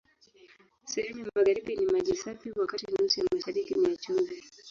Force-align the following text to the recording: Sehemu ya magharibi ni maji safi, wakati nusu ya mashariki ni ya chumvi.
Sehemu 0.85 1.19
ya 1.25 1.31
magharibi 1.35 1.75
ni 1.75 1.85
maji 1.85 2.15
safi, 2.15 2.51
wakati 2.55 2.85
nusu 2.91 3.19
ya 3.19 3.25
mashariki 3.35 3.73
ni 3.73 3.83
ya 3.89 3.97
chumvi. 3.97 4.43